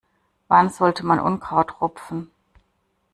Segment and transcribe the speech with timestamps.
[0.47, 2.31] Wann sollte man Unkraut rupfen?